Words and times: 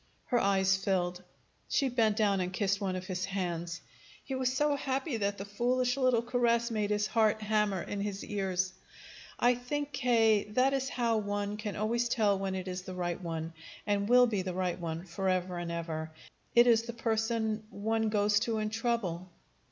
Her 0.25 0.39
eyes 0.39 0.75
filled. 0.77 1.21
She 1.69 1.87
bent 1.87 2.17
down 2.17 2.41
and 2.41 2.51
kissed 2.51 2.81
one 2.81 2.95
of 2.95 3.05
his 3.05 3.25
hands. 3.25 3.81
He 4.23 4.33
was 4.33 4.51
so 4.51 4.75
happy 4.75 5.17
that 5.17 5.37
the 5.37 5.45
foolish 5.45 5.95
little 5.95 6.23
caress 6.23 6.71
made 6.71 6.89
his 6.89 7.05
heart 7.05 7.39
hammer 7.43 7.83
in 7.83 8.01
his 8.01 8.23
ears. 8.25 8.73
"I 9.39 9.53
think, 9.53 9.91
K., 9.93 10.45
that 10.55 10.73
is 10.73 10.89
how 10.89 11.17
one 11.17 11.55
can 11.55 11.75
always 11.75 12.09
tell 12.09 12.39
when 12.39 12.55
it 12.55 12.67
is 12.67 12.81
the 12.81 12.95
right 12.95 13.21
one, 13.21 13.53
and 13.85 14.09
will 14.09 14.25
be 14.25 14.41
the 14.41 14.55
right 14.55 14.79
one 14.79 15.05
forever 15.05 15.59
and 15.59 15.71
ever. 15.71 16.09
It 16.55 16.65
is 16.65 16.81
the 16.81 16.93
person 16.93 17.67
one 17.69 18.09
goes 18.09 18.39
to 18.39 18.57
in 18.57 18.71
trouble." 18.71 19.29